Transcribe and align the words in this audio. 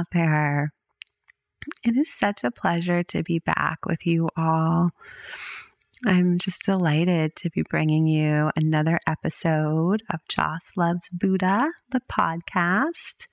out 0.00 0.06
there? 0.12 0.72
It 1.84 1.96
is 1.96 2.12
such 2.12 2.42
a 2.42 2.50
pleasure 2.50 3.02
to 3.04 3.22
be 3.22 3.38
back 3.38 3.84
with 3.86 4.06
you 4.06 4.30
all. 4.36 4.90
I'm 6.06 6.38
just 6.38 6.64
delighted 6.64 7.36
to 7.36 7.50
be 7.50 7.62
bringing 7.68 8.06
you 8.06 8.50
another 8.56 8.98
episode 9.06 10.02
of 10.10 10.20
Joss 10.28 10.72
Loves 10.74 11.10
Buddha, 11.12 11.68
the 11.90 12.00
podcast. 12.10 13.26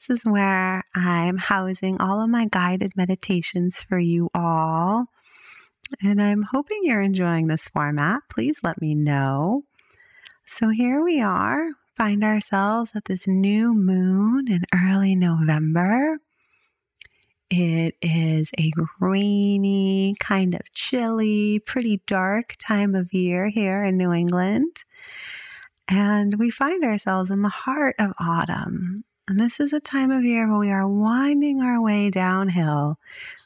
This 0.00 0.18
is 0.18 0.22
where 0.24 0.84
I'm 0.94 1.36
housing 1.36 2.00
all 2.00 2.22
of 2.22 2.30
my 2.30 2.46
guided 2.46 2.92
meditations 2.96 3.84
for 3.86 3.98
you 3.98 4.30
all. 4.34 5.06
And 6.02 6.20
I'm 6.20 6.46
hoping 6.50 6.80
you're 6.82 7.02
enjoying 7.02 7.48
this 7.48 7.68
format. 7.68 8.20
Please 8.30 8.60
let 8.62 8.80
me 8.80 8.94
know. 8.94 9.64
So 10.48 10.70
here 10.70 11.04
we 11.04 11.20
are, 11.20 11.68
find 11.96 12.22
ourselves 12.22 12.92
at 12.94 13.06
this 13.06 13.26
new 13.26 13.72
moon 13.74 14.50
in 14.50 14.64
early 14.74 15.14
November. 15.14 16.18
It 17.48 17.96
is 18.02 18.50
a 18.58 18.72
rainy, 19.00 20.14
kind 20.20 20.54
of 20.54 20.60
chilly, 20.74 21.58
pretty 21.60 22.02
dark 22.06 22.56
time 22.58 22.94
of 22.94 23.12
year 23.12 23.48
here 23.48 23.82
in 23.82 23.96
New 23.96 24.12
England. 24.12 24.84
And 25.88 26.38
we 26.38 26.50
find 26.50 26.84
ourselves 26.84 27.30
in 27.30 27.42
the 27.42 27.48
heart 27.48 27.94
of 27.98 28.12
autumn. 28.18 29.04
And 29.28 29.40
this 29.40 29.58
is 29.60 29.72
a 29.72 29.80
time 29.80 30.10
of 30.10 30.24
year 30.24 30.48
where 30.48 30.58
we 30.58 30.70
are 30.70 30.88
winding 30.88 31.60
our 31.60 31.80
way 31.80 32.10
downhill. 32.10 32.98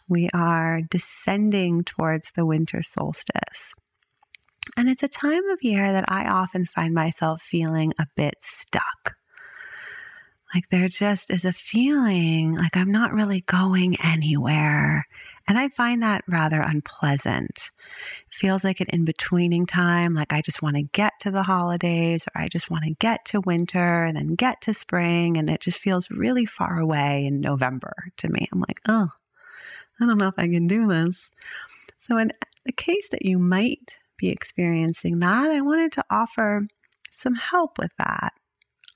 We 0.09 0.29
are 0.35 0.81
descending 0.81 1.85
towards 1.85 2.33
the 2.35 2.45
winter 2.45 2.83
solstice. 2.83 3.75
And 4.77 4.89
it's 4.89 5.03
a 5.03 5.09
time 5.09 5.49
of 5.51 5.63
year 5.63 5.93
that 5.93 6.05
I 6.09 6.27
often 6.27 6.67
find 6.67 6.95
myself 6.95 7.43
feeling 7.43 7.93
a 7.99 8.07
bit 8.17 8.35
stuck. 8.41 9.17
Like 10.55 10.69
there 10.71 10.89
just 10.89 11.31
is 11.31 11.45
a 11.45 11.53
feeling 11.53 12.57
like 12.57 12.77
I'm 12.77 12.91
not 12.91 13.13
really 13.13 13.43
going 13.43 13.97
anywhere. 14.03 15.07
And 15.49 15.57
I 15.57 15.69
find 15.69 16.03
that 16.03 16.25
rather 16.27 16.61
unpleasant. 16.61 17.71
Feels 18.31 18.65
like 18.65 18.81
an 18.81 18.89
in 18.93 19.05
betweening 19.05 19.67
time, 19.67 20.15
like 20.15 20.33
I 20.33 20.43
just 20.43 20.61
want 20.61 20.77
to 20.77 20.83
get 20.83 21.13
to 21.21 21.31
the 21.31 21.45
holidays 21.45 22.27
or 22.27 22.43
I 22.43 22.49
just 22.49 22.69
want 22.69 22.85
to 22.85 22.95
get 22.99 23.25
to 23.27 23.41
winter 23.41 24.05
and 24.05 24.17
then 24.17 24.35
get 24.35 24.61
to 24.63 24.75
spring. 24.75 25.37
And 25.37 25.49
it 25.49 25.61
just 25.61 25.79
feels 25.79 26.11
really 26.11 26.47
far 26.47 26.81
away 26.81 27.27
in 27.27 27.41
November 27.41 27.95
to 28.19 28.29
me. 28.29 28.49
I'm 28.53 28.61
like, 28.61 28.81
oh, 28.89 29.09
I 30.01 30.07
don't 30.07 30.19
know 30.19 30.29
if 30.29 30.39
I 30.39 30.49
can 30.49 30.67
do 30.67 30.89
this. 30.89 31.31
So, 32.01 32.19
in 32.19 32.33
the 32.65 32.73
case 32.73 33.09
that 33.11 33.25
you 33.25 33.39
might 33.39 33.99
be 34.21 34.29
experiencing 34.29 35.21
that, 35.21 35.51
I 35.51 35.61
wanted 35.61 35.93
to 35.93 36.05
offer 36.11 36.67
some 37.11 37.35
help 37.35 37.79
with 37.79 37.91
that. 37.99 38.33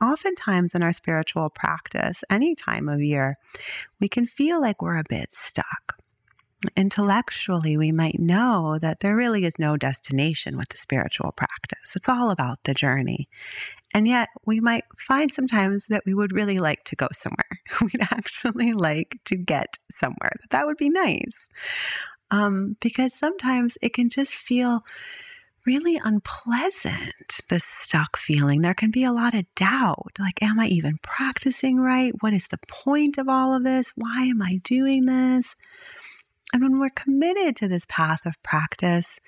Oftentimes 0.03 0.75
in 0.75 0.83
our 0.83 0.93
spiritual 0.93 1.51
practice, 1.51 2.23
any 2.29 2.55
time 2.55 2.89
of 2.89 3.01
year, 3.01 3.37
we 4.01 4.09
can 4.09 4.27
feel 4.27 4.61
like 4.61 4.83
we're 4.83 4.99
a 4.99 5.05
bit 5.09 5.31
stuck. 5.33 5.97
Intellectually, 6.77 7.77
we 7.77 7.93
might 7.93 8.19
know 8.19 8.79
that 8.81 9.01
there 9.01 9.17
really 9.17 9.45
is 9.45 9.55
no 9.59 9.77
destination 9.77 10.57
with 10.57 10.69
the 10.71 10.79
spiritual 10.79 11.33
practice. 11.33 11.95
It's 11.95 12.09
all 12.09 12.31
about 12.31 12.59
the 12.65 12.75
journey. 12.75 13.29
And 13.93 14.09
yet, 14.09 14.29
we 14.47 14.61
might 14.61 14.85
find 15.07 15.33
sometimes 15.33 15.87
that 15.89 16.03
we 16.05 16.15
would 16.15 16.33
really 16.33 16.59
like 16.59 16.85
to 16.85 16.97
go 16.97 17.09
somewhere. 17.13 17.61
We'd 17.81 18.03
actually 18.11 18.73
like 18.73 19.21
to 19.27 19.37
get 19.37 19.79
somewhere. 19.91 20.37
That 20.51 20.67
would 20.67 20.79
be 20.79 20.89
nice 20.89 21.49
um, 22.31 22.77
because 22.81 23.15
sometimes 23.15 23.77
it 23.83 23.93
can 23.93 24.09
just 24.09 24.33
feel 24.33 24.85
really 25.67 25.99
unpleasant, 26.03 27.41
this 27.49 27.65
stuck 27.65 28.17
feeling. 28.19 28.61
There 28.61 28.75
can 28.75 28.91
be 28.91 29.05
a 29.05 29.13
lot 29.13 29.35
of 29.35 29.47
doubt 29.55 30.13
like, 30.19 30.43
am 30.43 30.61
I 30.61 30.67
even 30.67 30.99
practicing 31.03 31.81
right? 31.81 32.13
What 32.21 32.35
is 32.35 32.47
the 32.49 32.61
point 32.69 33.19
of 33.19 33.29
all 33.29 33.55
of 33.55 33.65
this? 33.65 33.93
Why 33.95 34.25
am 34.25 34.43
I 34.43 34.61
doing 34.63 35.07
this? 35.07 35.57
And 36.53 36.63
when 36.63 36.79
we're 36.79 36.91
committed 36.91 37.57
to 37.57 37.69
this 37.69 37.87
path 37.89 38.27
of 38.27 38.41
practice, 38.43 39.19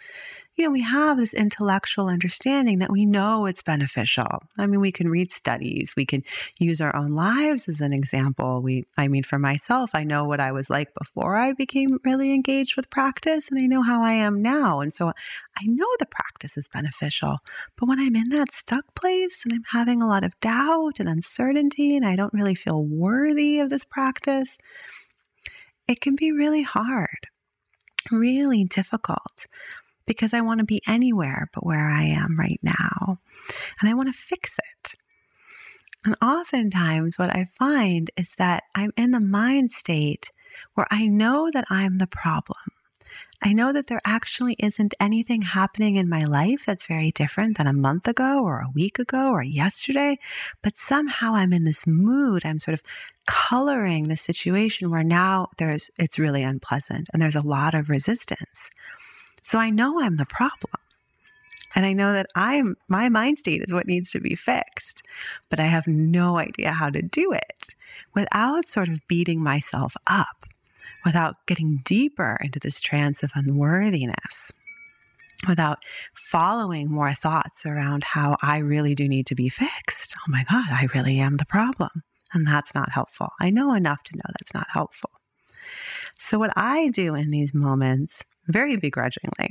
you 0.56 0.64
know, 0.64 0.70
we 0.70 0.82
have 0.82 1.18
this 1.18 1.34
intellectual 1.34 2.08
understanding 2.08 2.78
that 2.78 2.90
we 2.90 3.04
know 3.04 3.44
it's 3.44 3.62
beneficial. 3.62 4.42
I 4.56 4.66
mean, 4.66 4.80
we 4.80 4.90
can 4.90 5.08
read 5.08 5.30
studies, 5.30 5.92
we 5.94 6.06
can 6.06 6.24
use 6.58 6.80
our 6.80 6.96
own 6.96 7.12
lives 7.12 7.68
as 7.68 7.82
an 7.82 7.92
example. 7.92 8.62
We, 8.62 8.86
I 8.96 9.08
mean, 9.08 9.22
for 9.22 9.38
myself, 9.38 9.90
I 9.92 10.04
know 10.04 10.24
what 10.24 10.40
I 10.40 10.52
was 10.52 10.70
like 10.70 10.94
before 10.94 11.36
I 11.36 11.52
became 11.52 11.98
really 12.04 12.32
engaged 12.32 12.74
with 12.74 12.88
practice, 12.88 13.48
and 13.50 13.60
I 13.60 13.66
know 13.66 13.82
how 13.82 14.02
I 14.02 14.12
am 14.12 14.40
now. 14.40 14.80
And 14.80 14.94
so 14.94 15.08
I 15.08 15.64
know 15.66 15.86
the 15.98 16.06
practice 16.06 16.56
is 16.56 16.68
beneficial. 16.68 17.38
But 17.78 17.88
when 17.88 18.00
I'm 18.00 18.16
in 18.16 18.30
that 18.30 18.54
stuck 18.54 18.94
place 18.94 19.42
and 19.44 19.52
I'm 19.52 19.64
having 19.70 20.00
a 20.00 20.08
lot 20.08 20.24
of 20.24 20.38
doubt 20.40 20.98
and 20.98 21.08
uncertainty, 21.08 21.96
and 21.96 22.06
I 22.06 22.16
don't 22.16 22.32
really 22.32 22.54
feel 22.54 22.82
worthy 22.82 23.60
of 23.60 23.68
this 23.68 23.84
practice, 23.84 24.56
it 25.86 26.00
can 26.00 26.16
be 26.16 26.32
really 26.32 26.62
hard, 26.62 27.28
really 28.10 28.64
difficult 28.64 29.46
because 30.06 30.32
I 30.32 30.40
want 30.40 30.58
to 30.58 30.64
be 30.64 30.82
anywhere 30.86 31.48
but 31.52 31.66
where 31.66 31.88
I 31.88 32.04
am 32.04 32.38
right 32.38 32.60
now. 32.62 33.18
And 33.80 33.88
I 33.88 33.94
want 33.94 34.08
to 34.08 34.18
fix 34.18 34.54
it. 34.58 34.94
And 36.04 36.16
oftentimes, 36.22 37.18
what 37.18 37.30
I 37.30 37.48
find 37.58 38.10
is 38.16 38.30
that 38.38 38.62
I'm 38.74 38.92
in 38.96 39.10
the 39.10 39.20
mind 39.20 39.72
state 39.72 40.30
where 40.74 40.86
I 40.90 41.08
know 41.08 41.50
that 41.52 41.64
I'm 41.68 41.98
the 41.98 42.06
problem. 42.06 42.58
I 43.42 43.52
know 43.52 43.72
that 43.72 43.86
there 43.88 44.00
actually 44.04 44.54
isn't 44.58 44.94
anything 44.98 45.42
happening 45.42 45.96
in 45.96 46.08
my 46.08 46.20
life 46.20 46.62
that's 46.66 46.86
very 46.86 47.10
different 47.10 47.58
than 47.58 47.66
a 47.66 47.72
month 47.72 48.08
ago 48.08 48.42
or 48.42 48.60
a 48.60 48.70
week 48.74 48.98
ago 48.98 49.30
or 49.30 49.42
yesterday, 49.42 50.16
but 50.62 50.76
somehow 50.76 51.34
I'm 51.34 51.52
in 51.52 51.64
this 51.64 51.86
mood. 51.86 52.46
I'm 52.46 52.60
sort 52.60 52.74
of 52.74 52.82
coloring 53.26 54.08
the 54.08 54.16
situation 54.16 54.90
where 54.90 55.04
now 55.04 55.48
there's 55.58 55.90
it's 55.98 56.18
really 56.18 56.42
unpleasant 56.42 57.08
and 57.12 57.20
there's 57.20 57.34
a 57.34 57.46
lot 57.46 57.74
of 57.74 57.90
resistance. 57.90 58.70
So 59.46 59.60
I 59.60 59.70
know 59.70 60.00
I'm 60.00 60.16
the 60.16 60.26
problem. 60.26 60.82
And 61.76 61.86
I 61.86 61.92
know 61.92 62.12
that 62.12 62.26
I'm 62.34 62.74
my 62.88 63.08
mind 63.08 63.38
state 63.38 63.62
is 63.62 63.72
what 63.72 63.86
needs 63.86 64.10
to 64.10 64.18
be 64.18 64.34
fixed, 64.34 65.04
but 65.48 65.60
I 65.60 65.66
have 65.66 65.86
no 65.86 66.36
idea 66.36 66.72
how 66.72 66.90
to 66.90 67.00
do 67.00 67.30
it 67.30 67.68
without 68.12 68.66
sort 68.66 68.88
of 68.88 69.06
beating 69.06 69.40
myself 69.40 69.94
up, 70.08 70.46
without 71.04 71.36
getting 71.46 71.80
deeper 71.84 72.36
into 72.40 72.58
this 72.58 72.80
trance 72.80 73.22
of 73.22 73.30
unworthiness, 73.36 74.50
without 75.46 75.78
following 76.12 76.90
more 76.90 77.14
thoughts 77.14 77.64
around 77.64 78.02
how 78.02 78.36
I 78.42 78.58
really 78.58 78.96
do 78.96 79.06
need 79.06 79.28
to 79.28 79.36
be 79.36 79.48
fixed. 79.48 80.16
Oh 80.18 80.32
my 80.32 80.44
God, 80.50 80.70
I 80.72 80.88
really 80.92 81.20
am 81.20 81.36
the 81.36 81.46
problem. 81.46 82.02
And 82.32 82.48
that's 82.48 82.74
not 82.74 82.90
helpful. 82.90 83.28
I 83.40 83.50
know 83.50 83.74
enough 83.74 84.02
to 84.06 84.16
know 84.16 84.24
that's 84.26 84.54
not 84.54 84.66
helpful. 84.72 85.10
So, 86.18 86.38
what 86.38 86.52
I 86.56 86.88
do 86.88 87.14
in 87.14 87.30
these 87.30 87.54
moments 87.54 88.22
very 88.48 88.76
begrudgingly. 88.76 89.50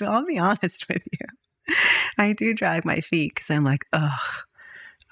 I'll 0.00 0.24
be 0.24 0.38
honest 0.38 0.86
with 0.88 1.02
you. 1.12 1.74
I 2.18 2.32
do 2.32 2.54
drag 2.54 2.84
my 2.84 3.00
feet 3.00 3.34
because 3.34 3.50
I'm 3.50 3.64
like, 3.64 3.84
ugh, 3.92 4.44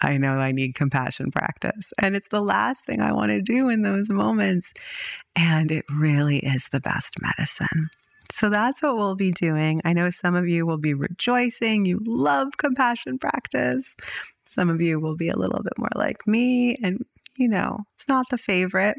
I 0.00 0.16
know 0.16 0.34
I 0.34 0.52
need 0.52 0.74
compassion 0.74 1.30
practice. 1.30 1.92
And 1.98 2.14
it's 2.14 2.28
the 2.30 2.40
last 2.40 2.84
thing 2.86 3.00
I 3.00 3.12
want 3.12 3.30
to 3.30 3.40
do 3.40 3.68
in 3.68 3.82
those 3.82 4.08
moments. 4.08 4.72
And 5.34 5.70
it 5.70 5.84
really 5.90 6.38
is 6.38 6.68
the 6.70 6.80
best 6.80 7.16
medicine. 7.20 7.90
So 8.32 8.48
that's 8.48 8.82
what 8.82 8.96
we'll 8.96 9.16
be 9.16 9.32
doing. 9.32 9.82
I 9.84 9.92
know 9.92 10.10
some 10.10 10.34
of 10.34 10.48
you 10.48 10.66
will 10.66 10.78
be 10.78 10.94
rejoicing. 10.94 11.84
You 11.84 12.00
love 12.04 12.56
compassion 12.56 13.18
practice. 13.18 13.94
Some 14.46 14.70
of 14.70 14.80
you 14.80 15.00
will 15.00 15.16
be 15.16 15.28
a 15.28 15.36
little 15.36 15.62
bit 15.62 15.74
more 15.78 15.90
like 15.94 16.26
me. 16.26 16.76
And, 16.82 17.04
you 17.36 17.48
know, 17.48 17.80
it's 17.94 18.08
not 18.08 18.26
the 18.30 18.38
favorite, 18.38 18.98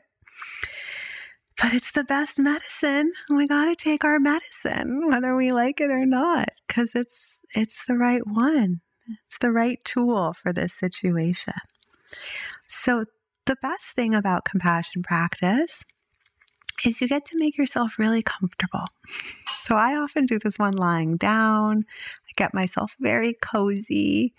but 1.62 1.74
it's 1.74 1.92
the 1.92 2.04
best 2.04 2.40
medicine. 2.40 3.12
We 3.30 3.48
got 3.48 3.66
to 3.66 3.76
take 3.76 4.04
our 4.04 4.20
medicine 4.20 5.08
whether 5.08 5.36
we 5.36 5.52
like 5.52 5.80
it 5.80 5.90
or 5.90 6.06
not 6.06 6.50
cuz 6.68 6.94
it's 6.96 7.40
it's 7.54 7.84
the 7.88 7.98
right 7.98 8.26
one. 8.26 8.82
It's 9.28 9.38
the 9.38 9.52
right 9.52 9.80
tool 9.86 10.34
for 10.34 10.52
this 10.52 10.74
situation. 10.74 11.54
So 12.68 13.06
the 13.46 13.56
best 13.62 13.92
thing 13.96 14.16
about 14.16 14.46
compassion 14.46 15.04
practice 15.04 15.84
is 16.84 17.00
you 17.00 17.08
get 17.08 17.26
to 17.26 17.38
make 17.38 17.58
yourself 17.58 17.98
really 17.98 18.22
comfortable. 18.24 18.86
So 19.64 19.76
I 19.76 19.96
often 19.96 20.26
do 20.26 20.40
this 20.40 20.60
one 20.60 20.74
lying 20.74 21.18
down. 21.18 21.86
I 22.28 22.32
get 22.36 22.54
myself 22.54 22.96
very 23.00 23.34
cozy 23.42 24.34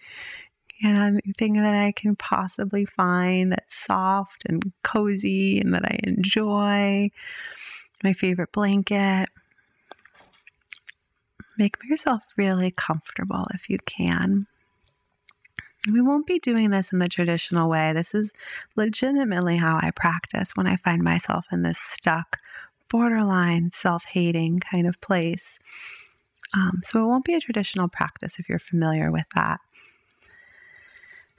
and 0.83 1.21
anything 1.25 1.55
that 1.55 1.75
I 1.75 1.93
can 1.93 2.17
possibly 2.17 2.85
find 2.85 3.53
that's 3.53 3.77
soft 3.77 4.45
and 4.47 4.73
cozy 4.83 5.61
and 5.61 5.73
that 5.75 5.85
I 5.85 6.01
enjoy. 6.03 7.11
My 8.03 8.13
favorite 8.13 8.53
blanket. 8.53 9.29
Make 11.59 11.77
yourself 11.89 12.23
really 12.37 12.71
comfortable 12.71 13.47
if 13.55 13.71
you 13.71 13.79
can. 13.87 14.47
We 15.91 16.01
won't 16.01 16.27
be 16.27 16.39
doing 16.39 16.71
this 16.71 16.93
in 16.93 16.99
the 16.99 17.09
traditional 17.09 17.71
way. 17.71 17.93
This 17.93 18.15
is 18.15 18.31
legitimately 18.75 19.57
how 19.57 19.79
I 19.81 19.93
practice 19.93 20.51
when 20.55 20.67
I 20.67 20.77
find 20.77 21.03
myself 21.03 21.47
in 21.53 21.63
this 21.63 21.79
stuck, 21.79 22.39
borderline 22.91 23.71
self 23.73 24.05
hating 24.05 24.59
kind 24.59 24.87
of 24.87 25.01
place. 25.01 25.59
Um, 26.55 26.81
so 26.85 27.03
it 27.03 27.07
won't 27.07 27.25
be 27.25 27.35
a 27.35 27.41
traditional 27.41 27.89
practice 27.89 28.35
if 28.39 28.49
you're 28.49 28.59
familiar 28.59 29.11
with 29.11 29.27
that. 29.35 29.61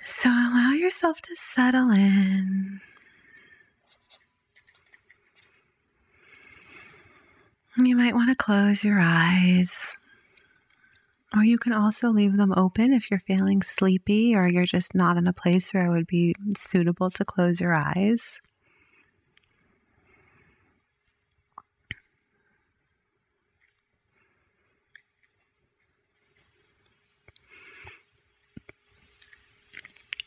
So 0.07 0.29
allow 0.29 0.71
yourself 0.71 1.21
to 1.21 1.35
settle 1.35 1.91
in. 1.91 2.79
You 7.77 7.95
might 7.95 8.15
want 8.15 8.29
to 8.29 8.35
close 8.35 8.83
your 8.83 8.99
eyes. 8.99 9.95
Or 11.35 11.43
you 11.43 11.59
can 11.59 11.73
also 11.73 12.09
leave 12.09 12.37
them 12.37 12.53
open 12.55 12.93
if 12.93 13.11
you're 13.11 13.19
feeling 13.19 13.61
sleepy 13.61 14.33
or 14.33 14.47
you're 14.47 14.65
just 14.65 14.95
not 14.95 15.17
in 15.17 15.27
a 15.27 15.33
place 15.33 15.73
where 15.73 15.85
it 15.85 15.91
would 15.91 16.07
be 16.07 16.33
suitable 16.57 17.11
to 17.11 17.25
close 17.25 17.59
your 17.59 17.75
eyes. 17.75 18.39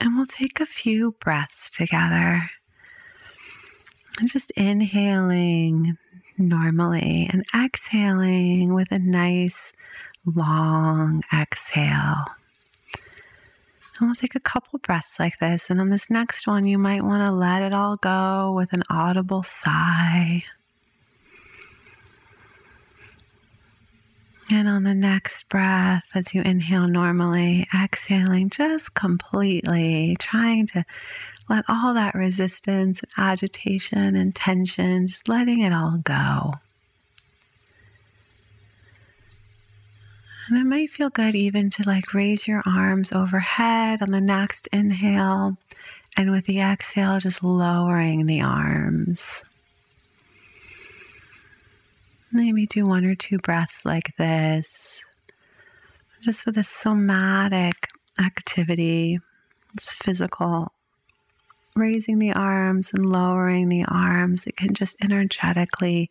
And 0.01 0.17
we'll 0.17 0.27
take 0.27 0.61
a 0.61 0.67
few 0.67 1.13
breaths 1.21 1.71
together. 1.71 2.51
And 4.19 4.31
just 4.31 4.51
inhaling 4.53 5.97
normally 6.39 7.29
and 7.31 7.45
exhaling 7.55 8.73
with 8.75 8.91
a 8.91 8.99
nice 8.99 9.73
long 10.25 11.23
exhale. 11.33 12.25
And 13.99 14.09
we'll 14.09 14.15
take 14.15 14.35
a 14.35 14.41
couple 14.41 14.79
breaths 14.79 15.19
like 15.19 15.39
this. 15.39 15.69
And 15.69 15.81
on 15.81 15.91
this 15.91 16.09
next 16.09 16.47
one, 16.47 16.67
you 16.67 16.79
might 16.79 17.05
want 17.05 17.23
to 17.23 17.31
let 17.31 17.61
it 17.61 17.75
all 17.75 17.97
go 17.97 18.53
with 18.57 18.73
an 18.73 18.83
audible 18.89 19.43
sigh. 19.43 20.45
And 24.53 24.67
on 24.67 24.83
the 24.83 24.95
next 24.95 25.49
breath, 25.49 26.09
as 26.13 26.35
you 26.35 26.43
inhale 26.43 26.89
normally, 26.89 27.69
exhaling 27.73 28.51
just 28.51 28.95
completely, 28.95 30.17
trying 30.19 30.67
to 30.69 30.85
let 31.49 31.65
all 31.69 31.95
that 31.95 32.17
resistance, 32.17 33.01
agitation, 33.17 34.17
and 34.17 34.35
tension, 34.35 35.07
just 35.07 35.29
letting 35.29 35.61
it 35.63 35.73
all 35.73 35.99
go. 35.99 36.55
And 40.49 40.59
it 40.59 40.65
might 40.65 40.91
feel 40.91 41.11
good 41.11 41.37
even 41.37 41.71
to 41.71 41.85
like 41.87 42.13
raise 42.13 42.49
your 42.49 42.65
arms 42.67 43.13
overhead 43.13 44.03
on 44.03 44.11
the 44.11 44.21
next 44.21 44.67
inhale. 44.73 45.59
And 46.17 46.33
with 46.33 46.47
the 46.47 46.59
exhale, 46.59 47.21
just 47.21 47.45
lowering 47.45 48.27
the 48.27 48.41
arms. 48.41 49.45
Maybe 52.33 52.67
do 52.67 52.85
one 52.85 53.05
or 53.05 53.15
two 53.15 53.39
breaths 53.39 53.85
like 53.85 54.17
this, 54.17 55.03
just 56.23 56.47
with 56.47 56.57
a 56.57 56.65
somatic 56.65 57.89
activity. 58.21 59.19
It's 59.75 59.93
physical. 59.93 60.73
Raising 61.75 62.19
the 62.19 62.33
arms 62.33 62.91
and 62.95 63.07
lowering 63.07 63.69
the 63.69 63.85
arms, 63.85 64.47
it 64.47 64.57
can 64.57 64.75
just 64.75 64.97
energetically 65.03 66.11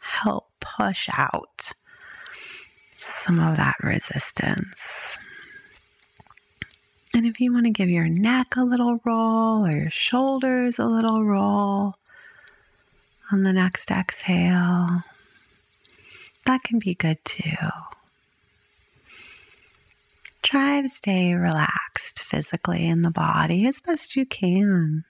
help 0.00 0.48
push 0.60 1.08
out 1.12 1.72
some 2.98 3.38
of 3.38 3.56
that 3.56 3.76
resistance. 3.82 5.18
And 7.14 7.26
if 7.26 7.40
you 7.40 7.52
want 7.52 7.66
to 7.66 7.70
give 7.70 7.88
your 7.88 8.08
neck 8.08 8.56
a 8.56 8.64
little 8.64 9.00
roll 9.04 9.66
or 9.66 9.72
your 9.72 9.90
shoulders 9.90 10.78
a 10.78 10.86
little 10.86 11.24
roll 11.24 11.96
on 13.32 13.42
the 13.42 13.52
next 13.52 13.90
exhale, 13.90 15.02
that 16.46 16.62
can 16.62 16.78
be 16.78 16.94
good 16.94 17.18
too. 17.24 17.56
Try 20.42 20.82
to 20.82 20.88
stay 20.88 21.34
relaxed 21.34 22.22
physically 22.22 22.86
in 22.86 23.02
the 23.02 23.10
body 23.10 23.66
as 23.66 23.80
best 23.80 24.16
you 24.16 24.26
can. 24.26 25.04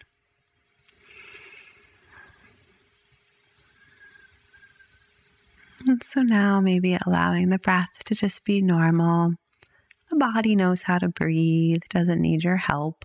And 5.87 6.03
so 6.05 6.23
now 6.23 6.61
maybe 6.61 6.97
allowing 7.07 7.49
the 7.49 7.59
breath 7.59 7.91
to 8.05 8.15
just 8.15 8.45
be 8.45 8.61
normal. 8.61 9.35
The 10.11 10.17
body 10.17 10.55
knows 10.57 10.83
how 10.83 10.99
to 10.99 11.09
breathe, 11.09 11.81
doesn't 11.89 12.21
need 12.21 12.45
your 12.45 12.57
help. 12.57 13.05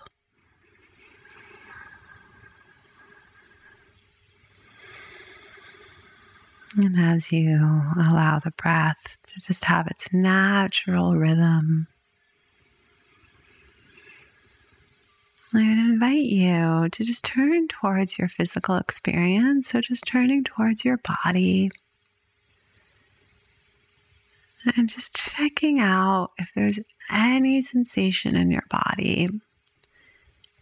And 6.77 7.00
as 7.00 7.31
you 7.31 7.56
allow 7.98 8.39
the 8.44 8.51
breath 8.51 8.98
to 9.27 9.39
just 9.39 9.63
have 9.66 9.88
its 9.88 10.12
natural 10.12 11.16
rhythm, 11.16 11.88
I 15.54 15.60
would 15.60 15.77
invite 15.77 16.24
you 16.24 16.89
to 16.92 17.04
just 17.06 17.24
turn 17.24 17.69
towards 17.69 18.18
your 18.18 18.27
physical 18.27 18.75
experience. 18.75 19.69
So, 19.69 19.80
just 19.80 20.06
turning 20.06 20.44
towards 20.44 20.83
your 20.83 20.98
body 20.98 21.72
and 24.75 24.89
just 24.89 25.16
checking 25.16 25.80
out 25.80 26.31
if 26.38 26.51
there's 26.56 26.80
any 27.10 27.62
sensation 27.62 28.36
in 28.36 28.51
your 28.51 28.66
body 28.69 29.30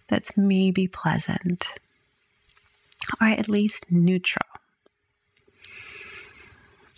that's 0.10 0.38
maybe 0.38 0.88
pleasant 0.88 1.68
or 3.20 3.28
at 3.28 3.50
least 3.50 3.92
neutral. 3.92 4.46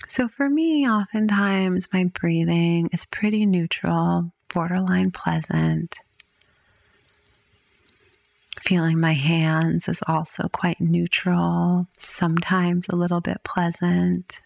So 0.08 0.28
for 0.28 0.50
me, 0.50 0.88
oftentimes 0.88 1.88
my 1.92 2.06
breathing 2.06 2.90
is 2.94 3.06
pretty 3.06 3.46
neutral, 3.46 4.32
borderline 4.54 5.12
pleasant. 5.12 5.98
Feeling 8.62 9.00
my 9.00 9.14
hands 9.14 9.88
is 9.88 10.00
also 10.08 10.48
quite 10.48 10.80
neutral, 10.80 11.88
sometimes 12.00 12.88
a 12.90 12.96
little 12.96 13.22
bit 13.22 13.44
pleasant. 13.44 14.40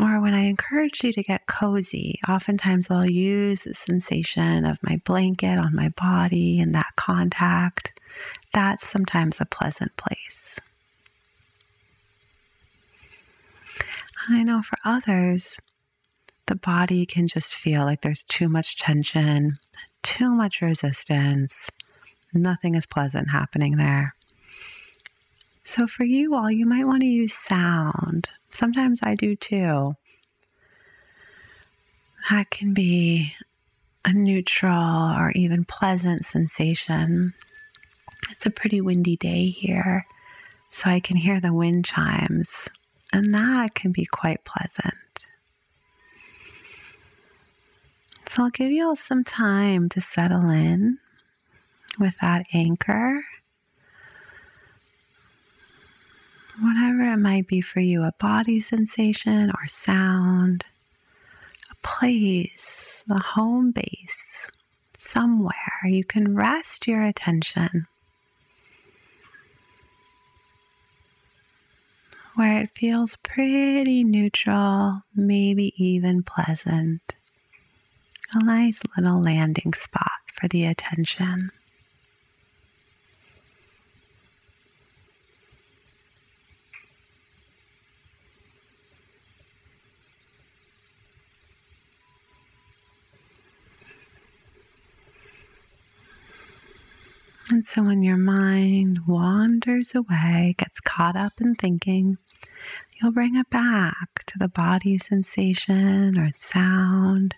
Or 0.00 0.20
when 0.20 0.34
I 0.34 0.44
encourage 0.44 1.04
you 1.04 1.12
to 1.12 1.22
get 1.22 1.46
cozy, 1.46 2.18
oftentimes 2.26 2.90
I'll 2.90 3.08
use 3.08 3.62
the 3.62 3.74
sensation 3.74 4.64
of 4.64 4.82
my 4.82 5.00
blanket 5.04 5.58
on 5.58 5.74
my 5.76 5.90
body 5.90 6.60
and 6.60 6.74
that 6.74 6.96
contact. 6.96 7.92
That's 8.54 8.88
sometimes 8.88 9.40
a 9.40 9.44
pleasant 9.44 9.94
place. 9.96 10.58
I 14.28 14.42
know 14.44 14.62
for 14.62 14.78
others, 14.84 15.58
the 16.46 16.54
body 16.54 17.06
can 17.06 17.26
just 17.26 17.54
feel 17.54 17.84
like 17.84 18.02
there's 18.02 18.24
too 18.24 18.48
much 18.48 18.78
tension, 18.78 19.58
too 20.02 20.30
much 20.30 20.60
resistance. 20.60 21.70
Nothing 22.32 22.74
is 22.74 22.86
pleasant 22.86 23.30
happening 23.30 23.76
there. 23.76 24.14
So, 25.64 25.86
for 25.86 26.04
you 26.04 26.34
all, 26.34 26.50
you 26.50 26.66
might 26.66 26.86
want 26.86 27.00
to 27.02 27.06
use 27.06 27.34
sound. 27.34 28.28
Sometimes 28.50 29.00
I 29.02 29.14
do 29.14 29.36
too. 29.36 29.94
That 32.30 32.50
can 32.50 32.74
be 32.74 33.34
a 34.04 34.12
neutral 34.12 35.16
or 35.16 35.30
even 35.32 35.64
pleasant 35.64 36.24
sensation. 36.24 37.34
It's 38.30 38.46
a 38.46 38.50
pretty 38.50 38.80
windy 38.80 39.16
day 39.16 39.48
here, 39.48 40.06
so 40.70 40.90
I 40.90 41.00
can 41.00 41.16
hear 41.16 41.40
the 41.40 41.52
wind 41.52 41.84
chimes 41.84 42.68
and 43.12 43.34
that 43.34 43.74
can 43.74 43.92
be 43.92 44.04
quite 44.06 44.44
pleasant. 44.44 45.26
So 48.28 48.44
I'll 48.44 48.50
give 48.50 48.70
you 48.70 48.88
all 48.88 48.96
some 48.96 49.24
time 49.24 49.90
to 49.90 50.00
settle 50.00 50.48
in 50.48 50.98
with 51.98 52.14
that 52.20 52.46
anchor. 52.54 53.22
Whatever 56.60 57.12
it 57.12 57.18
might 57.18 57.46
be 57.46 57.60
for 57.60 57.80
you 57.80 58.04
a 58.04 58.12
body 58.18 58.60
sensation 58.60 59.50
or 59.50 59.68
sound, 59.68 60.64
a 61.70 61.74
place, 61.86 63.04
a 63.10 63.22
home 63.22 63.72
base, 63.72 64.48
somewhere 64.96 65.52
you 65.84 66.04
can 66.04 66.34
rest 66.34 66.86
your 66.86 67.02
attention. 67.02 67.86
Where 72.34 72.62
it 72.62 72.70
feels 72.76 73.16
pretty 73.16 74.04
neutral, 74.04 75.02
maybe 75.14 75.74
even 75.76 76.22
pleasant. 76.22 77.14
A 78.34 78.44
nice 78.44 78.80
little 78.96 79.22
landing 79.22 79.74
spot 79.74 80.10
for 80.34 80.48
the 80.48 80.64
attention. 80.64 81.50
And 97.62 97.68
so 97.68 97.82
when 97.84 98.02
your 98.02 98.16
mind 98.16 99.06
wanders 99.06 99.94
away, 99.94 100.56
gets 100.58 100.80
caught 100.80 101.14
up 101.14 101.34
in 101.40 101.54
thinking, 101.54 102.18
you'll 102.96 103.12
bring 103.12 103.36
it 103.36 103.50
back 103.50 104.24
to 104.26 104.36
the 104.36 104.48
body 104.48 104.98
sensation 104.98 106.18
or 106.18 106.32
sound 106.34 107.36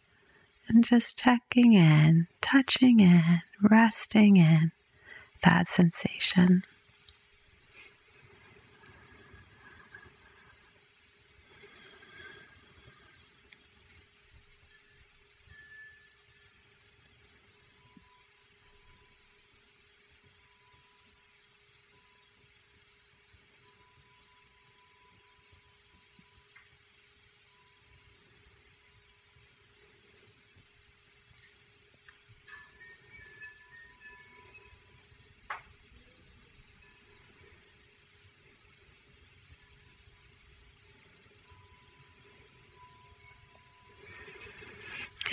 And 0.67 0.83
just 0.83 1.19
checking 1.19 1.75
in, 1.75 2.29
touching 2.41 3.01
in, 3.01 3.43
resting 3.61 4.39
in 4.39 4.73
that 5.43 5.69
sensation. 5.69 6.65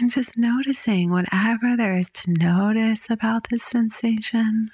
And 0.02 0.10
just 0.10 0.36
noticing 0.36 1.12
whatever 1.12 1.78
there 1.78 1.96
is 1.96 2.10
to 2.10 2.32
notice 2.32 3.08
about 3.12 3.50
this 3.52 3.64
sensation. 3.64 4.72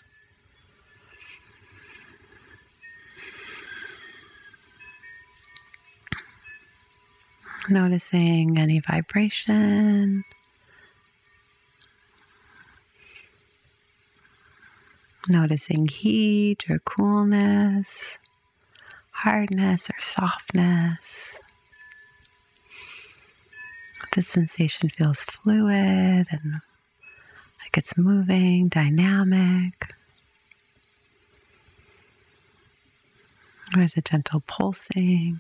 Noticing 7.68 8.58
any 8.58 8.80
vibration. 8.80 10.24
Noticing 15.28 15.90
heat 15.90 16.64
or 16.70 16.80
coolness, 16.80 18.18
hardness 19.12 19.90
or 19.90 20.00
softness. 20.00 21.38
The 24.18 24.24
sensation 24.24 24.90
feels 24.90 25.22
fluid 25.22 26.26
and 26.32 26.54
like 27.60 27.78
it's 27.78 27.96
moving, 27.96 28.68
dynamic. 28.68 29.94
There's 33.76 33.94
a 33.96 34.02
gentle 34.02 34.40
pulsing. 34.48 35.40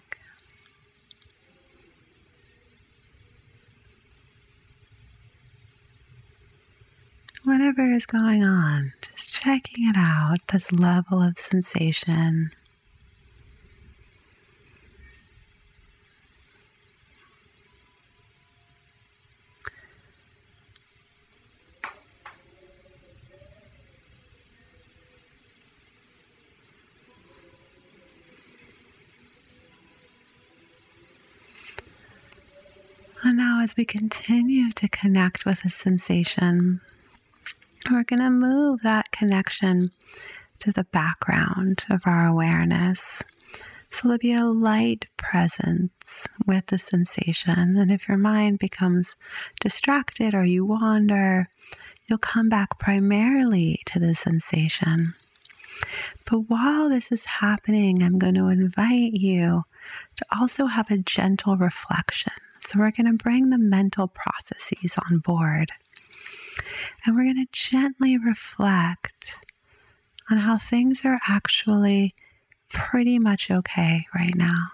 Whatever 7.46 7.92
is 7.96 8.06
going 8.06 8.44
on, 8.44 8.94
just 9.12 9.34
checking 9.34 9.90
it 9.90 9.96
out, 9.98 10.38
this 10.50 10.72
level 10.72 11.24
of 11.24 11.40
sensation. 11.40 12.52
And 33.24 33.36
now, 33.38 33.57
as 33.68 33.76
we 33.76 33.84
continue 33.84 34.72
to 34.72 34.88
connect 34.88 35.46
with 35.46 35.60
a 35.66 35.70
sensation, 35.70 36.80
we're 37.92 38.06
going 38.06 38.22
to 38.22 38.30
move 38.30 38.80
that 38.82 39.12
connection 39.12 39.92
to 40.58 40.72
the 40.72 40.86
background 40.86 41.84
of 41.90 42.00
our 42.06 42.26
awareness. 42.26 43.22
So 43.92 44.04
there'll 44.04 44.20
be 44.20 44.34
a 44.34 44.46
light 44.46 45.08
presence 45.18 46.26
with 46.46 46.68
the 46.68 46.80
sensation. 46.80 47.76
And 47.76 47.92
if 47.92 48.08
your 48.08 48.18
mind 48.18 48.60
becomes 48.60 49.18
distracted 49.60 50.34
or 50.34 50.46
you 50.46 50.64
wander, 50.64 51.50
you'll 52.08 52.20
come 52.20 52.48
back 52.48 52.80
primarily 52.80 53.82
to 53.88 54.00
the 54.00 54.16
sensation. 54.16 55.14
But 56.24 56.50
while 56.50 56.88
this 56.88 57.12
is 57.12 57.26
happening, 57.26 58.02
I'm 58.02 58.18
going 58.18 58.36
to 58.36 58.48
invite 58.48 59.12
you 59.12 59.64
to 60.16 60.26
also 60.40 60.68
have 60.68 60.90
a 60.90 61.00
gentle 61.00 61.58
reflection 61.58 62.32
so 62.62 62.80
we're 62.80 62.92
going 62.92 63.12
to 63.12 63.24
bring 63.24 63.50
the 63.50 63.58
mental 63.58 64.08
processes 64.08 64.96
on 65.10 65.20
board. 65.20 65.72
And 67.06 67.16
we're 67.16 67.24
going 67.24 67.46
to 67.46 67.52
gently 67.52 68.18
reflect 68.18 69.36
on 70.30 70.38
how 70.38 70.58
things 70.58 71.02
are 71.06 71.20
actually 71.28 72.16
pretty 72.70 73.20
much 73.20 73.50
okay 73.50 74.06
right 74.14 74.36
now. 74.36 74.68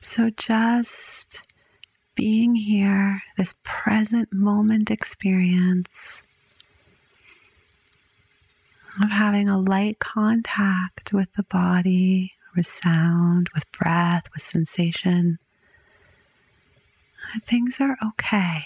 So 0.00 0.30
just 0.30 1.42
being 2.14 2.54
here, 2.54 3.22
this 3.36 3.54
present 3.64 4.32
moment 4.32 4.90
experience 4.90 6.22
of 9.02 9.10
having 9.10 9.48
a 9.48 9.58
light 9.58 9.98
contact 9.98 11.12
with 11.12 11.32
the 11.34 11.44
body, 11.44 12.32
with 12.56 12.66
sound, 12.66 13.48
with 13.54 13.70
breath, 13.72 14.24
with 14.34 14.42
sensation 14.42 15.38
things 17.44 17.76
are 17.80 17.96
okay. 18.04 18.64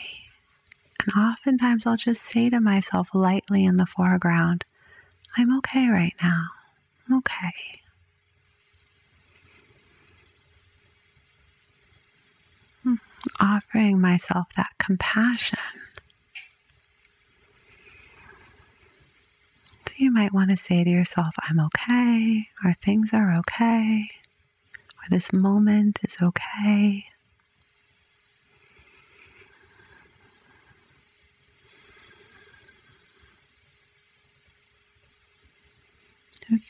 And 1.04 1.14
oftentimes 1.16 1.86
I'll 1.86 1.96
just 1.96 2.22
say 2.22 2.48
to 2.50 2.60
myself 2.60 3.08
lightly 3.12 3.64
in 3.64 3.76
the 3.76 3.86
foreground, 3.86 4.64
I'm 5.36 5.56
okay 5.58 5.88
right 5.88 6.14
now. 6.22 6.46
I'm 7.08 7.16
okay. 7.18 7.80
Hmm. 12.82 12.94
Offering 13.40 14.00
myself 14.00 14.48
that 14.56 14.70
compassion. 14.78 15.58
So 19.86 19.94
you 19.96 20.10
might 20.10 20.32
want 20.32 20.50
to 20.50 20.56
say 20.56 20.84
to 20.84 20.90
yourself, 20.90 21.34
I'm 21.48 21.60
okay, 21.60 22.48
or 22.64 22.74
things 22.74 23.10
are 23.12 23.34
okay, 23.38 24.08
or 24.96 25.10
this 25.10 25.32
moment 25.32 26.00
is 26.02 26.16
okay. 26.22 27.06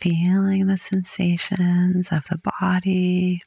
Feeling 0.00 0.66
the 0.66 0.78
sensations 0.78 2.08
of 2.10 2.24
the 2.30 2.38
body, 2.60 3.42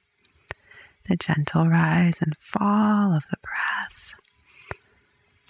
the 1.08 1.16
gentle 1.16 1.68
rise 1.68 2.16
and 2.20 2.36
fall 2.40 3.14
of 3.16 3.24
the 3.30 3.38
breath, 3.42 4.12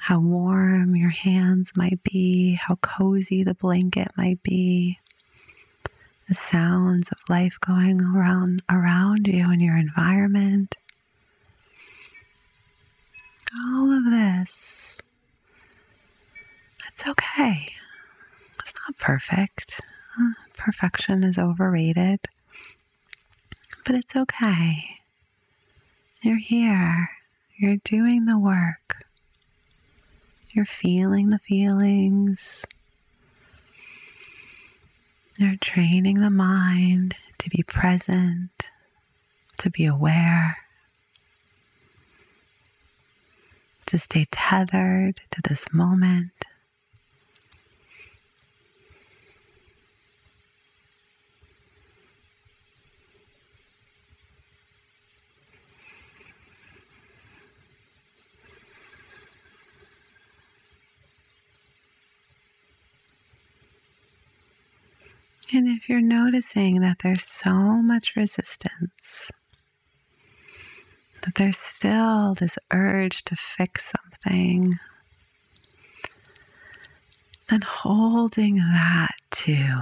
how 0.02 0.20
warm 0.20 0.96
your 0.96 1.10
hands 1.10 1.72
might 1.76 2.04
be, 2.04 2.56
how 2.56 2.76
cozy 2.76 3.44
the 3.44 3.54
blanket 3.54 4.12
might 4.18 4.42
be, 4.44 5.00
the 6.28 6.36
sounds 6.36 7.10
of 7.10 7.18
life 7.30 7.58
going 7.66 8.04
around 8.06 8.64
around 8.70 9.28
you 9.28 9.50
and 9.50 9.62
your 9.62 9.78
environment. 9.78 10.76
All 13.60 13.92
of 13.92 14.04
this. 14.12 14.98
It's 16.92 17.08
okay. 17.08 17.72
It's 18.60 18.74
not 18.88 18.98
perfect 18.98 19.80
perfection 20.58 21.24
is 21.24 21.38
overrated, 21.38 22.20
but 23.86 23.96
it's 23.96 24.16
okay. 24.16 24.86
You're 26.22 26.38
here, 26.38 27.10
you're 27.58 27.78
doing 27.84 28.26
the 28.26 28.38
work, 28.40 29.06
you're 30.52 30.66
feeling 30.66 31.30
the 31.30 31.40
feelings, 31.40 32.66
you're 35.38 35.58
training 35.58 36.22
the 36.22 36.30
mind 36.30 37.16
to 37.40 37.50
be 37.50 37.62
present, 37.64 38.70
to 39.60 39.70
be 39.70 39.86
aware. 39.86 40.58
To 43.88 44.00
stay 44.00 44.26
tethered 44.32 45.22
to 45.32 45.42
this 45.48 45.66
moment. 45.72 46.32
And 65.56 65.70
if 65.70 65.88
you're 65.88 66.02
noticing 66.02 66.82
that 66.82 66.98
there's 67.02 67.24
so 67.24 67.54
much 67.54 68.18
resistance, 68.18 69.32
that 71.22 71.36
there's 71.36 71.58
still 71.58 72.34
this 72.34 72.60
urge 72.74 73.24
to 73.24 73.38
fix 73.38 73.94
something, 73.94 74.78
then 77.50 77.62
holding 77.62 78.58
that 78.58 79.16
too. 79.32 79.80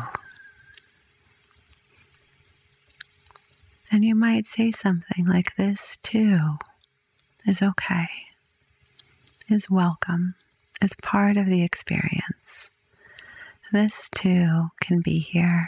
And 3.92 4.06
you 4.06 4.14
might 4.14 4.46
say 4.46 4.72
something 4.72 5.26
like 5.26 5.56
this 5.56 5.98
too 6.04 6.58
is 7.48 7.64
okay, 7.64 8.10
is 9.50 9.72
welcome, 9.72 10.36
is 10.84 10.92
part 11.02 11.36
of 11.36 11.48
the 11.48 11.64
experience. 11.64 12.70
This 13.74 14.08
too 14.14 14.70
can 14.82 15.02
be 15.02 15.18
here. 15.18 15.68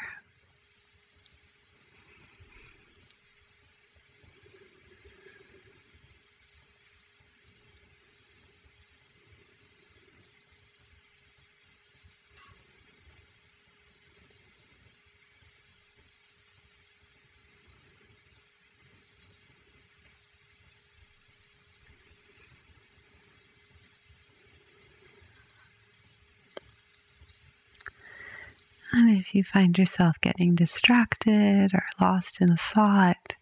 And 28.97 29.09
if 29.09 29.35
you 29.35 29.43
find 29.43 29.77
yourself 29.77 30.15
getting 30.21 30.55
distracted 30.55 31.71
or 31.73 31.83
lost 31.99 32.39
in 32.39 32.55
thought, 32.55 33.35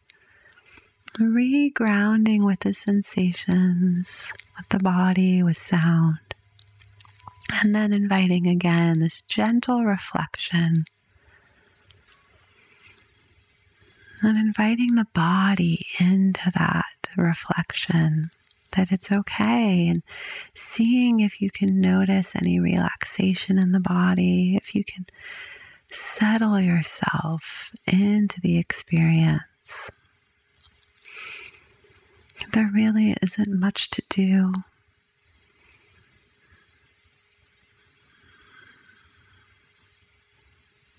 regrounding 1.20 2.44
with 2.44 2.62
the 2.62 2.74
sensations, 2.74 4.34
with 4.58 4.70
the 4.70 4.80
body, 4.80 5.44
with 5.44 5.60
sound. 5.60 6.18
And 7.62 7.76
then 7.76 7.94
inviting 7.94 8.48
again 8.48 9.00
this 9.00 9.22
gentle 9.28 9.84
reflection. 9.84 10.86
And 14.24 14.38
inviting 14.40 14.96
the 14.96 15.06
body 15.14 15.86
into 16.00 16.52
that 16.56 17.10
reflection 17.16 18.32
that 18.74 18.92
it's 18.92 19.12
okay 19.12 19.88
and 19.88 20.04
seeing 20.56 21.20
if 21.20 21.42
you 21.42 21.50
can 21.52 21.80
notice 21.80 22.36
any 22.36 22.60
relaxation 22.60 23.58
in 23.58 23.72
the 23.72 23.80
body, 23.80 24.56
if 24.56 24.76
you 24.76 24.84
can 24.84 25.06
settle 25.92 26.60
yourself 26.60 27.72
into 27.86 28.40
the 28.42 28.58
experience. 28.58 29.90
There 32.52 32.70
really 32.74 33.16
isn't 33.22 33.60
much 33.60 33.90
to 33.92 34.04
do. 34.10 34.54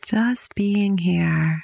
Just 0.02 0.54
being 0.54 0.98
here, 0.98 1.62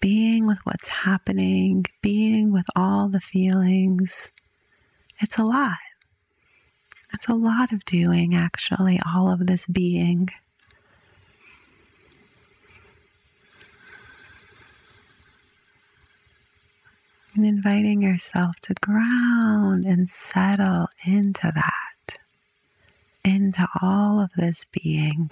being 0.00 0.46
with 0.46 0.58
what's 0.64 0.88
happening, 0.88 1.84
being 2.02 2.52
with 2.52 2.66
all 2.76 3.08
the 3.08 3.20
feelings 3.20 4.30
it's 5.20 5.38
a 5.38 5.44
lot. 5.44 5.78
It's 7.14 7.26
a 7.28 7.34
lot 7.34 7.72
of 7.72 7.84
doing, 7.84 8.34
actually, 8.34 9.00
all 9.06 9.32
of 9.32 9.46
this 9.46 9.66
being. 9.66 10.28
And 17.34 17.46
inviting 17.46 18.02
yourself 18.02 18.56
to 18.62 18.74
ground 18.74 19.84
and 19.84 20.10
settle 20.10 20.88
into 21.04 21.52
that, 21.54 22.18
into 23.24 23.66
all 23.80 24.20
of 24.20 24.30
this 24.36 24.66
being. 24.70 25.30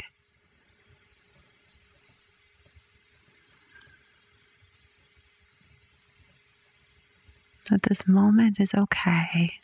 That 7.71 7.83
this 7.83 8.07
moment 8.07 8.61
is 8.61 8.73
okay. 8.75 9.55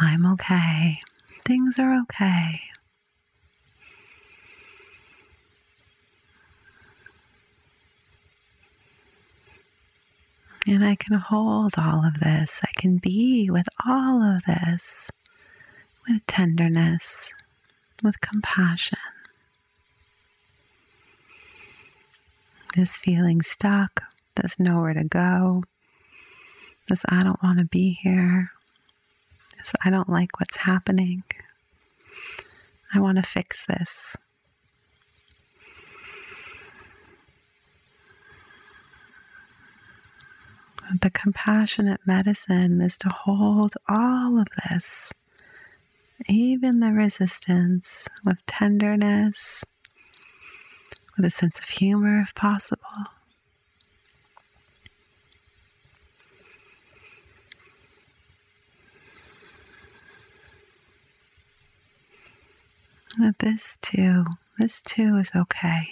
I'm 0.00 0.26
okay. 0.40 1.00
Things 1.44 1.78
are 1.78 2.00
okay. 2.02 2.60
And 10.66 10.84
I 10.84 10.94
can 10.94 11.18
hold 11.18 11.74
all 11.76 12.04
of 12.04 12.20
this. 12.20 12.60
I 12.62 12.70
can 12.80 12.98
be 12.98 13.50
with 13.50 13.66
all 13.86 14.22
of 14.22 14.42
this 14.46 15.10
with 16.08 16.26
tenderness, 16.26 17.30
with 18.02 18.20
compassion. 18.20 18.98
This 22.76 22.96
feeling 22.96 23.42
stuck, 23.42 24.02
this 24.36 24.58
nowhere 24.58 24.94
to 24.94 25.04
go, 25.04 25.64
this 26.88 27.02
I 27.08 27.24
don't 27.24 27.42
want 27.42 27.58
to 27.58 27.64
be 27.64 27.98
here, 28.00 28.52
because 29.60 29.74
I 29.84 29.90
don't 29.90 30.08
like 30.08 30.38
what's 30.40 30.56
happening. 30.56 31.22
I 32.92 33.00
want 33.00 33.16
to 33.16 33.22
fix 33.22 33.64
this. 33.66 34.16
The 41.00 41.10
compassionate 41.10 42.00
medicine 42.04 42.80
is 42.80 42.98
to 42.98 43.08
hold 43.08 43.74
all 43.88 44.40
of 44.40 44.48
this, 44.68 45.12
even 46.28 46.80
the 46.80 46.88
resistance, 46.90 48.08
with 48.24 48.44
tenderness, 48.46 49.62
with 51.16 51.26
a 51.26 51.30
sense 51.30 51.58
of 51.58 51.66
humor 51.66 52.22
if 52.22 52.34
possible. 52.34 52.80
That 63.20 63.38
this 63.38 63.78
too, 63.82 64.24
this 64.58 64.82
too 64.82 65.16
is 65.16 65.30
okay. 65.34 65.88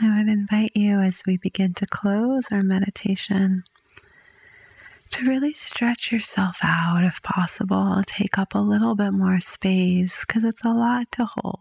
I 0.00 0.18
would 0.18 0.28
invite 0.28 0.72
you 0.74 1.00
as 1.00 1.22
we 1.26 1.36
begin 1.36 1.74
to 1.74 1.86
close 1.86 2.44
our 2.50 2.62
meditation 2.62 3.64
to 5.10 5.24
really 5.24 5.52
stretch 5.54 6.10
yourself 6.10 6.56
out 6.62 7.04
if 7.04 7.22
possible. 7.22 8.02
Take 8.06 8.38
up 8.38 8.54
a 8.54 8.58
little 8.58 8.94
bit 8.94 9.12
more 9.12 9.38
space 9.40 10.24
because 10.26 10.44
it's 10.44 10.64
a 10.64 10.70
lot 10.70 11.12
to 11.12 11.26
hold. 11.26 11.60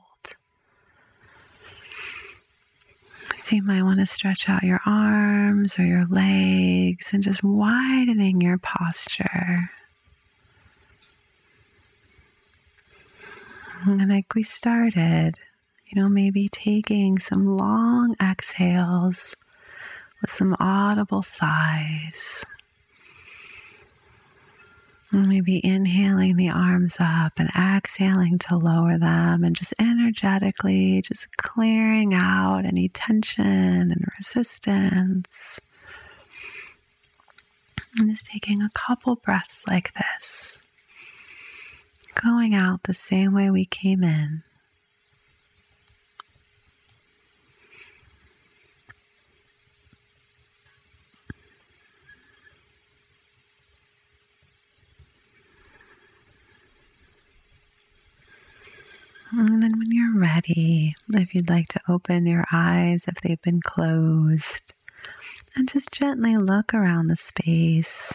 So 3.42 3.56
you 3.56 3.64
might 3.64 3.82
want 3.82 4.00
to 4.00 4.06
stretch 4.06 4.48
out 4.48 4.62
your 4.62 4.80
arms 4.86 5.80
or 5.80 5.84
your 5.84 6.06
legs 6.06 7.10
and 7.12 7.24
just 7.24 7.44
widening 7.44 8.40
your 8.40 8.60
posture. 8.60 9.72
And 13.84 14.08
like 14.10 14.36
we 14.36 14.44
started, 14.44 15.40
you 15.88 16.00
know, 16.00 16.08
maybe 16.08 16.50
taking 16.50 17.18
some 17.18 17.58
long 17.58 18.16
exhales 18.22 19.36
with 20.22 20.30
some 20.30 20.56
audible 20.60 21.24
sighs. 21.24 22.46
Maybe 25.14 25.60
inhaling 25.66 26.38
the 26.38 26.50
arms 26.50 26.96
up 26.98 27.34
and 27.38 27.50
exhaling 27.50 28.40
to 28.40 28.56
lower 28.56 28.98
them, 28.98 29.44
and 29.44 29.54
just 29.54 29.74
energetically 29.78 31.02
just 31.02 31.36
clearing 31.36 32.14
out 32.14 32.64
any 32.66 32.88
tension 32.88 33.92
and 33.92 34.06
resistance. 34.18 35.60
And 37.98 38.10
just 38.10 38.28
taking 38.28 38.62
a 38.62 38.70
couple 38.74 39.18
breaths 39.18 39.64
like 39.68 39.94
this, 39.96 40.58
going 42.16 42.56
out 42.56 42.84
the 42.84 42.94
same 42.94 43.34
way 43.34 43.50
we 43.50 43.66
came 43.66 44.04
in. 44.06 44.44
And 59.34 59.64
then 59.64 59.80
when 59.80 59.92
you're 59.92 60.20
ready, 60.20 60.96
if 61.14 61.34
you'd 61.34 61.50
like 61.50 61.70
to 61.70 61.82
open 61.88 62.26
your 62.26 62.46
eyes 62.52 63.06
if 63.08 63.16
they've 63.22 63.42
been 63.42 63.62
closed, 63.62 64.74
and 65.56 65.70
just 65.72 65.92
gently 65.92 66.36
look 66.36 66.74
around 66.74 67.08
the 67.08 67.16
space. 67.16 68.14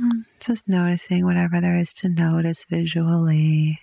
Mm, 0.00 0.24
just 0.38 0.68
noticing 0.68 1.24
whatever 1.24 1.60
there 1.60 1.76
is 1.78 1.92
to 1.94 2.08
notice 2.08 2.64
visually. 2.64 3.80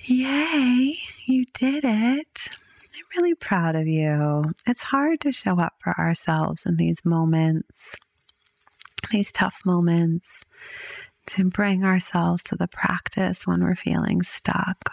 Yay, 0.00 0.96
you 1.24 1.46
did 1.54 1.84
it. 1.84 2.48
I'm 2.94 3.20
really 3.20 3.34
proud 3.34 3.74
of 3.74 3.88
you. 3.88 4.52
It's 4.66 4.82
hard 4.82 5.20
to 5.22 5.32
show 5.32 5.58
up 5.58 5.74
for 5.82 5.98
ourselves 5.98 6.62
in 6.66 6.76
these 6.76 7.04
moments, 7.04 7.96
these 9.10 9.32
tough 9.32 9.56
moments, 9.64 10.42
to 11.26 11.44
bring 11.44 11.84
ourselves 11.84 12.44
to 12.44 12.56
the 12.56 12.68
practice 12.68 13.46
when 13.46 13.62
we're 13.62 13.76
feeling 13.76 14.22
stuck. 14.22 14.92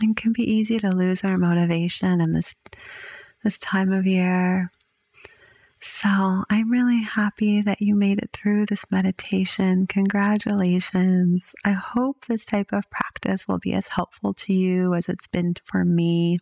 It 0.00 0.16
can 0.16 0.32
be 0.32 0.42
easy 0.42 0.78
to 0.78 0.90
lose 0.90 1.22
our 1.24 1.38
motivation 1.38 2.20
in 2.20 2.32
this 2.32 2.54
this 3.42 3.58
time 3.58 3.92
of 3.92 4.06
year. 4.06 4.70
So, 5.80 6.44
I'm 6.50 6.70
really 6.70 7.02
happy 7.02 7.60
that 7.62 7.80
you 7.80 7.94
made 7.94 8.18
it 8.18 8.30
through 8.32 8.66
this 8.66 8.84
meditation. 8.90 9.86
Congratulations. 9.86 11.54
I 11.64 11.72
hope 11.72 12.24
this 12.26 12.44
type 12.44 12.72
of 12.72 12.90
practice 12.90 13.46
will 13.46 13.58
be 13.58 13.74
as 13.74 13.86
helpful 13.88 14.34
to 14.34 14.52
you 14.52 14.94
as 14.94 15.08
it's 15.08 15.28
been 15.28 15.54
for 15.64 15.84
me. 15.84 16.40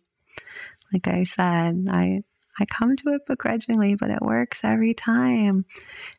Like 0.91 1.07
I 1.07 1.25
said, 1.25 1.87
I 1.89 2.23
I 2.57 2.65
come 2.65 2.95
to 2.95 3.09
it 3.09 3.25
begrudgingly, 3.27 3.95
but 3.95 4.09
it 4.09 4.21
works 4.21 4.61
every 4.63 4.93
time. 4.93 5.65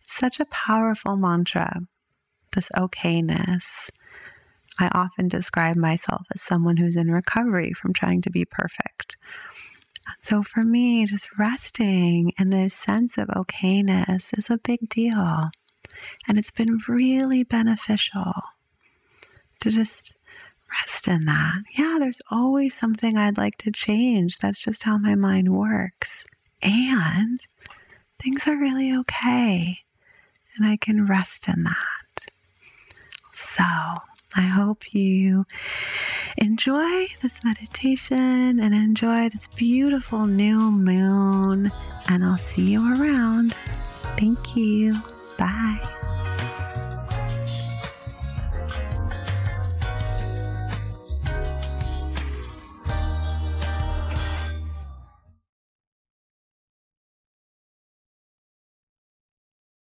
It's 0.04 0.18
such 0.18 0.38
a 0.38 0.46
powerful 0.46 1.16
mantra. 1.16 1.80
This 2.56 2.70
okayness. 2.76 3.90
I 4.78 4.88
often 4.88 5.28
describe 5.28 5.76
myself 5.76 6.26
as 6.34 6.42
someone 6.42 6.76
who's 6.76 6.96
in 6.96 7.10
recovery 7.10 7.72
from 7.74 7.92
trying 7.92 8.22
to 8.22 8.30
be 8.30 8.44
perfect. 8.44 9.16
So 10.20 10.42
for 10.42 10.64
me, 10.64 11.04
just 11.06 11.28
resting 11.38 12.32
and 12.38 12.52
this 12.52 12.74
sense 12.74 13.18
of 13.18 13.28
okayness 13.28 14.36
is 14.38 14.50
a 14.50 14.58
big 14.58 14.88
deal. 14.88 15.50
And 16.28 16.38
it's 16.38 16.50
been 16.50 16.80
really 16.88 17.44
beneficial 17.44 18.32
to 19.60 19.70
just 19.70 20.16
rest 20.70 21.08
in 21.08 21.26
that. 21.26 21.58
Yeah, 21.76 21.98
there's 22.00 22.22
always 22.30 22.74
something 22.74 23.16
I'd 23.16 23.38
like 23.38 23.58
to 23.58 23.70
change. 23.70 24.38
That's 24.38 24.62
just 24.62 24.82
how 24.82 24.98
my 24.98 25.14
mind 25.14 25.54
works. 25.54 26.24
And 26.62 27.40
things 28.22 28.46
are 28.48 28.56
really 28.56 28.94
okay. 28.96 29.80
And 30.56 30.66
I 30.66 30.76
can 30.76 31.06
rest 31.06 31.48
in 31.48 31.64
that. 31.64 32.05
So 33.36 33.64
I 34.34 34.42
hope 34.42 34.94
you 34.94 35.44
enjoy 36.38 37.06
this 37.22 37.44
meditation 37.44 38.60
and 38.60 38.74
enjoy 38.74 39.28
this 39.28 39.46
beautiful 39.46 40.26
new 40.26 40.70
moon. 40.70 41.70
And 42.08 42.24
I'll 42.24 42.38
see 42.38 42.72
you 42.72 43.00
around. 43.00 43.54
Thank 44.18 44.56
you. 44.56 44.96
Bye. 45.38 46.05